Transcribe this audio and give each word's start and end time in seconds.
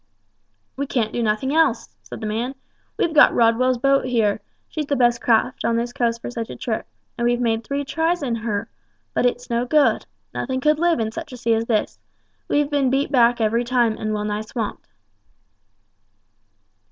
"We 0.77 0.87
can't 0.87 1.13
do 1.13 1.21
nothing 1.21 1.53
else," 1.53 1.89
said 2.01 2.21
the 2.21 2.25
man; 2.25 2.55
"we've 2.97 3.13
got 3.13 3.35
Rodwell's 3.35 3.77
boat 3.77 4.03
here 4.05 4.41
she's 4.67 4.87
the 4.87 4.95
best 4.95 5.21
craft 5.21 5.63
on 5.63 5.75
this 5.75 5.93
coast 5.93 6.21
for 6.23 6.31
such 6.31 6.49
a 6.49 6.55
trip, 6.55 6.87
and 7.19 7.25
we've 7.25 7.39
made 7.39 7.63
three 7.63 7.85
tries 7.85 8.23
in 8.23 8.33
her, 8.33 8.67
but 9.13 9.27
it's 9.27 9.51
no 9.51 9.63
good; 9.63 10.07
nothing 10.33 10.59
could 10.59 10.79
live 10.79 10.99
in 10.99 11.11
such 11.11 11.33
a 11.33 11.37
sea 11.37 11.53
as 11.53 11.65
this; 11.67 11.99
we've 12.47 12.71
been 12.71 12.89
beat 12.89 13.11
back 13.11 13.39
every 13.39 13.63
time, 13.63 13.95
and 13.95 14.11
well 14.11 14.25
nigh 14.25 14.41
swamped." 14.41 14.87